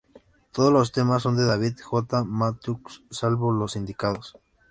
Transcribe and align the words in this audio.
Todos 0.51 0.73
los 0.73 0.91
temas 0.93 1.21
son 1.21 1.37
de 1.37 1.45
David 1.45 1.77
J. 1.85 2.23
Matthews, 2.23 3.03
salvo 3.11 3.51
los 3.51 3.75
indicados. 3.75 4.35